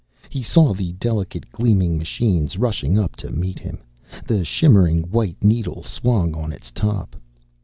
[0.29, 3.83] He saw the delicate, gleaming machine rushing up to meet him,
[4.25, 7.15] the shimmering white needle swung on its top.